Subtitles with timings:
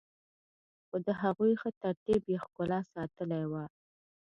[0.87, 3.63] خو د هغوی ښه ترتیب يې ښکلا ساتلي وه.